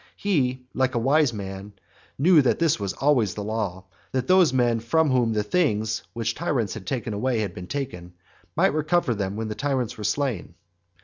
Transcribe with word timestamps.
He, 0.17 0.65
like 0.73 0.95
a 0.95 0.97
wise 0.97 1.31
man, 1.31 1.73
knew 2.17 2.41
that 2.41 2.57
this 2.57 2.79
was 2.79 2.93
always 2.93 3.35
the 3.35 3.43
law, 3.43 3.85
that 4.13 4.25
those 4.25 4.51
men 4.51 4.79
from 4.79 5.11
whom 5.11 5.33
the 5.33 5.43
things 5.43 6.01
which 6.13 6.33
tyrants 6.33 6.73
had 6.73 6.87
taken 6.87 7.13
away 7.13 7.41
had 7.41 7.53
been 7.53 7.67
taken, 7.67 8.13
might 8.55 8.73
recover 8.73 9.13
them 9.13 9.35
when 9.35 9.47
the 9.47 9.53
tyrants 9.53 9.99
were 9.99 10.03
slain. 10.03 10.55